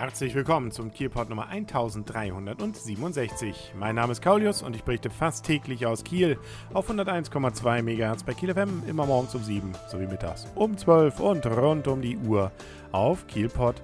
[0.00, 3.72] Herzlich willkommen zum Kielport Nummer 1367.
[3.76, 6.38] Mein Name ist Kaulius und ich berichte fast täglich aus Kiel
[6.72, 11.44] auf 101,2 MHz bei Kiel FM, immer morgens um 7 sowie mittags um 12 und
[11.46, 12.52] rund um die Uhr
[12.92, 13.74] auf kielport.de.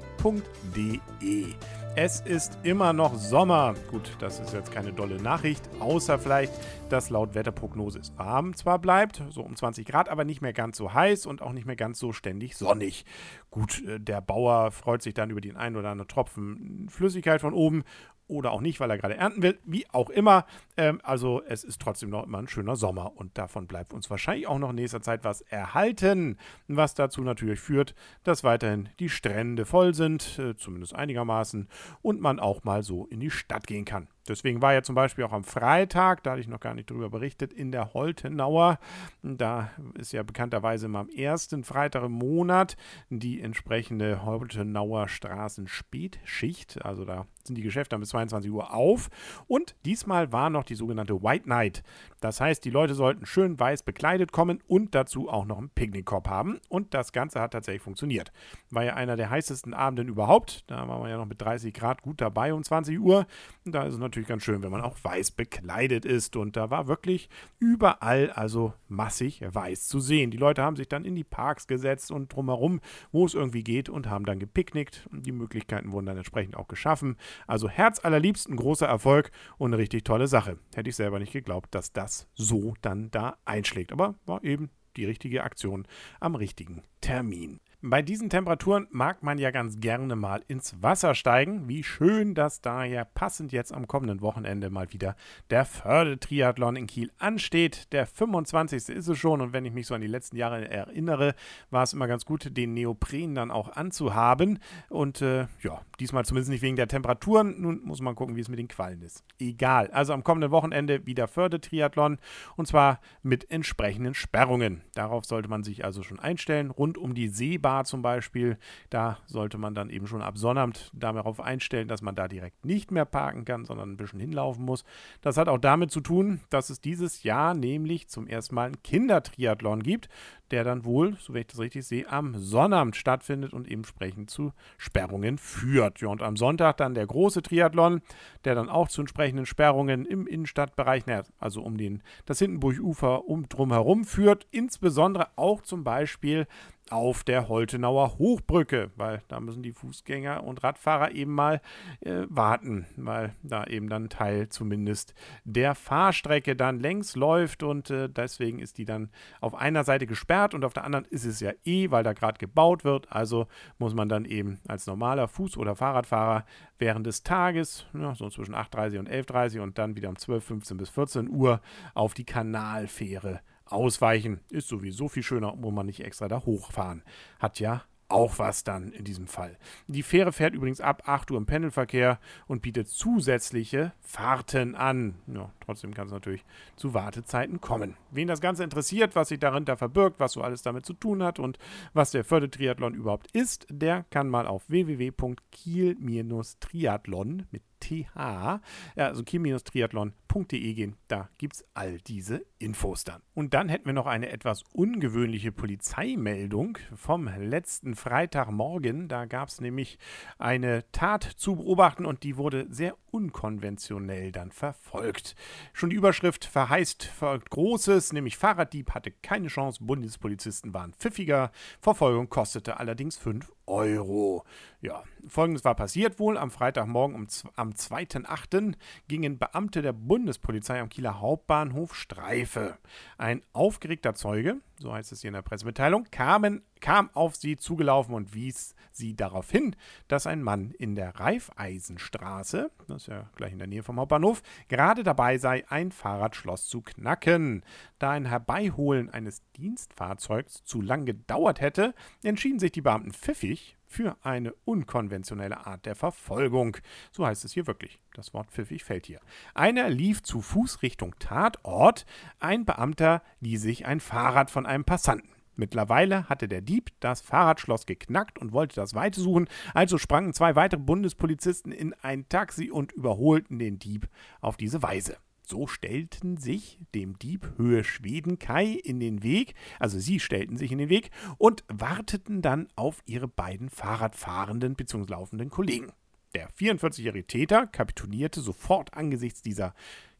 [1.96, 3.74] Es ist immer noch Sommer.
[3.88, 6.52] Gut, das ist jetzt keine dolle Nachricht, außer vielleicht,
[6.88, 10.76] dass laut Wetterprognose es warm zwar bleibt, so um 20 Grad, aber nicht mehr ganz
[10.76, 13.04] so heiß und auch nicht mehr ganz so ständig sonnig.
[13.48, 17.54] Gut, äh, der Bauer freut sich dann über den einen oder anderen Tropfen Flüssigkeit von
[17.54, 17.84] oben
[18.26, 20.46] oder auch nicht, weil er gerade ernten will, wie auch immer.
[20.76, 24.46] Ähm, also es ist trotzdem noch immer ein schöner Sommer und davon bleibt uns wahrscheinlich
[24.46, 29.64] auch noch in nächster Zeit was erhalten, was dazu natürlich führt, dass weiterhin die Strände
[29.64, 31.68] voll sind, äh, zumindest einigermaßen,
[32.02, 34.08] und man auch mal so in die Stadt gehen kann.
[34.26, 37.10] Deswegen war ja zum Beispiel auch am Freitag, da hatte ich noch gar nicht drüber
[37.10, 38.78] berichtet, in der Holtenauer.
[39.22, 42.76] Da ist ja bekannterweise immer am ersten Freitag im Monat
[43.10, 46.84] die entsprechende Holtenauer Straßenspätschicht.
[46.84, 49.10] Also da sind die Geschäfte bis 22 Uhr auf.
[49.46, 51.82] Und diesmal war noch die sogenannte White Night.
[52.20, 56.28] Das heißt, die Leute sollten schön weiß bekleidet kommen und dazu auch noch einen Picknickkorb
[56.28, 56.60] haben.
[56.68, 58.32] Und das Ganze hat tatsächlich funktioniert.
[58.70, 60.64] War ja einer der heißesten Abenden überhaupt.
[60.68, 63.26] Da waren wir ja noch mit 30 Grad gut dabei um 20 Uhr.
[63.66, 66.36] Und da ist es natürlich natürlich ganz schön, wenn man auch weiß bekleidet ist.
[66.36, 70.30] Und da war wirklich überall also massig weiß zu sehen.
[70.30, 73.88] Die Leute haben sich dann in die Parks gesetzt und drumherum, wo es irgendwie geht,
[73.88, 75.08] und haben dann gepicknickt.
[75.10, 77.16] Die Möglichkeiten wurden dann entsprechend auch geschaffen.
[77.48, 80.58] Also Herz allerliebst, ein großer Erfolg und eine richtig tolle Sache.
[80.76, 83.92] Hätte ich selber nicht geglaubt, dass das so dann da einschlägt.
[83.92, 85.88] Aber war eben die richtige Aktion
[86.20, 87.58] am richtigen Termin.
[87.86, 91.68] Bei diesen Temperaturen mag man ja ganz gerne mal ins Wasser steigen.
[91.68, 95.16] Wie schön, dass daher passend jetzt am kommenden Wochenende mal wieder
[95.50, 97.92] der Förde-Triathlon in Kiel ansteht.
[97.92, 98.88] Der 25.
[98.88, 101.34] ist es schon und wenn ich mich so an die letzten Jahre erinnere,
[101.68, 104.60] war es immer ganz gut, den Neopren dann auch anzuhaben.
[104.88, 107.60] Und äh, ja, diesmal zumindest nicht wegen der Temperaturen.
[107.60, 109.24] Nun muss man gucken, wie es mit den Quallen ist.
[109.38, 109.90] Egal.
[109.90, 112.16] Also am kommenden Wochenende wieder Förde-Triathlon
[112.56, 114.80] und zwar mit entsprechenden Sperrungen.
[114.94, 116.70] Darauf sollte man sich also schon einstellen.
[116.70, 118.56] Rund um die Seebahn Bar zum Beispiel,
[118.88, 122.92] da sollte man dann eben schon ab Sonnabend darauf einstellen, dass man da direkt nicht
[122.92, 124.84] mehr parken kann, sondern ein bisschen hinlaufen muss.
[125.22, 128.82] Das hat auch damit zu tun, dass es dieses Jahr nämlich zum ersten Mal einen
[128.82, 130.08] Kindertriathlon gibt,
[130.52, 134.52] der dann wohl, so wie ich das richtig sehe, am Sonnabend stattfindet und entsprechend zu
[134.78, 136.00] Sperrungen führt.
[136.00, 138.02] Ja, und am Sonntag dann der große Triathlon,
[138.44, 141.02] der dann auch zu entsprechenden Sperrungen im Innenstadtbereich,
[141.40, 146.46] also um den, das Hindenburg-Ufer um drumherum führt, insbesondere auch zum Beispiel
[146.90, 151.60] auf der Holtenauer Hochbrücke, weil da müssen die Fußgänger und Radfahrer eben mal
[152.00, 155.14] äh, warten, weil da eben dann Teil zumindest
[155.44, 159.10] der Fahrstrecke dann längs läuft und äh, deswegen ist die dann
[159.40, 162.38] auf einer Seite gesperrt und auf der anderen ist es ja eh, weil da gerade
[162.38, 163.10] gebaut wird.
[163.10, 163.46] Also
[163.78, 166.44] muss man dann eben als normaler Fuß- oder Fahrradfahrer
[166.78, 170.76] während des Tages, ja, so zwischen 8.30 und 11.30 und dann wieder um 12, 15
[170.76, 171.60] bis 14 Uhr
[171.94, 177.02] auf die Kanalfähre Ausweichen ist sowieso viel schöner, wo man nicht extra da hochfahren.
[177.38, 179.58] Hat ja auch was dann in diesem Fall.
[179.86, 185.14] Die Fähre fährt übrigens ab 8 Uhr im Pendelverkehr und bietet zusätzliche Fahrten an.
[185.26, 186.44] Ja, trotzdem kann es natürlich
[186.76, 187.96] zu Wartezeiten kommen.
[188.10, 191.38] Wen das Ganze interessiert, was sich darunter verbirgt, was so alles damit zu tun hat
[191.38, 191.58] und
[191.92, 198.60] was der Fördertriathlon überhaupt ist, der kann mal auf www.kiel-triathlon mit TH,
[198.96, 200.96] also kiel-triathlon.de gehen.
[201.08, 203.22] Da gibt es all diese Infos dann.
[203.34, 209.08] Und dann hätten wir noch eine etwas ungewöhnliche Polizeimeldung vom letzten Freitagmorgen.
[209.08, 209.98] Da gab es nämlich
[210.38, 215.36] eine Tat zu beobachten und die wurde sehr unkonventionell dann verfolgt.
[215.72, 217.12] Schon die Überschrift verheißt
[217.50, 224.44] Großes, nämlich Fahrraddieb hatte keine Chance, Bundespolizisten waren pfiffiger, Verfolgung kostete allerdings 5 Euro.
[224.80, 226.36] Ja, folgendes war passiert wohl.
[226.36, 227.26] Am Freitagmorgen um,
[227.56, 228.74] am 2.8.
[229.08, 232.78] gingen Beamte der Bundespolizei am Kieler Hauptbahnhof Streife.
[233.18, 238.14] Ein aufgeregter Zeuge, so heißt es hier in der Pressemitteilung, kamen, kam auf sie zugelaufen
[238.14, 239.76] und wies sie darauf hin,
[240.08, 244.42] dass ein Mann in der Reifeisenstraße, das ist ja gleich in der Nähe vom Hauptbahnhof,
[244.68, 247.64] gerade dabei sei, ein Fahrradschloss zu knacken.
[247.98, 254.16] Da ein Herbeiholen eines Dienstfahrzeugs zu lang gedauert hätte, entschieden sich die Beamten pfiffig für
[254.22, 256.76] eine unkonventionelle Art der Verfolgung.
[257.12, 258.00] So heißt es hier wirklich.
[258.12, 259.20] Das Wort pfiffig fällt hier.
[259.54, 262.04] Einer lief zu Fuß Richtung Tatort,
[262.40, 265.30] ein Beamter ließ sich ein Fahrrad von einem Passanten.
[265.54, 270.56] Mittlerweile hatte der Dieb das Fahrradschloss geknackt und wollte das Weite suchen, also sprangen zwei
[270.56, 274.08] weitere Bundespolizisten in ein Taxi und überholten den Dieb
[274.40, 275.16] auf diese Weise.
[275.46, 280.78] So stellten sich dem Dieb Höhe Schwedenkai in den Weg, also sie stellten sich in
[280.78, 285.10] den Weg und warteten dann auf ihre beiden Fahrradfahrenden bzw.
[285.10, 285.92] laufenden Kollegen.
[286.34, 289.74] Der 44-jährige Täter kapitulierte sofort angesichts dieser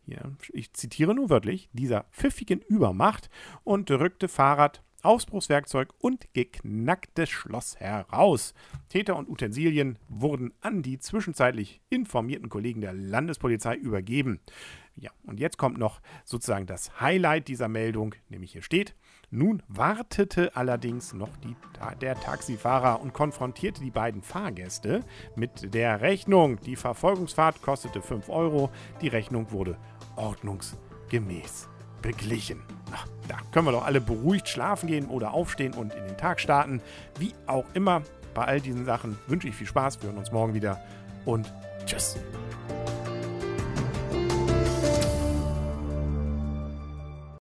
[0.07, 3.31] hier, ich zitiere nur wörtlich, dieser pfiffigen Übermacht
[3.65, 8.55] und rückte Fahrrad, Ausbruchswerkzeug und geknacktes Schloss heraus.
[8.89, 14.41] Täter und Utensilien wurden an die zwischenzeitlich informierten Kollegen der Landespolizei übergeben.
[14.97, 18.95] Ja, und jetzt kommt noch sozusagen das Highlight dieser Meldung, nämlich hier steht,
[19.31, 21.57] nun wartete allerdings noch die,
[22.01, 25.01] der Taxifahrer und konfrontierte die beiden Fahrgäste
[25.35, 26.61] mit der Rechnung.
[26.61, 28.71] Die Verfolgungsfahrt kostete 5 Euro,
[29.01, 29.77] die Rechnung wurde
[30.15, 31.69] ordnungsgemäß
[32.01, 32.63] beglichen.
[32.91, 36.39] Na, da können wir doch alle beruhigt schlafen gehen oder aufstehen und in den Tag
[36.39, 36.81] starten.
[37.19, 38.03] Wie auch immer,
[38.35, 40.01] bei all diesen Sachen wünsche ich viel Spaß.
[40.03, 40.81] Wir hören uns morgen wieder
[41.25, 41.53] und
[41.87, 42.17] tschüss.